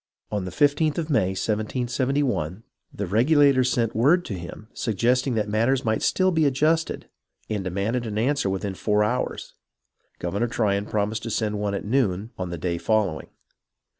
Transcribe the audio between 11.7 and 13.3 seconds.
at noon on the day following.